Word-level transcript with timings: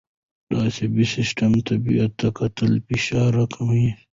د 0.49 0.51
عصبي 0.65 1.05
سیستم 1.15 1.51
طبیعت 1.69 2.11
ته 2.19 2.27
کتل 2.39 2.71
فشار 2.87 3.29
راکموي. 3.37 3.89